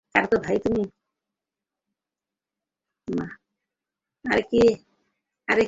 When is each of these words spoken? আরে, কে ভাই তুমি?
আরে, 0.15 0.27
কে 0.31 0.37
ভাই 0.45 0.57
তুমি? 0.63 0.81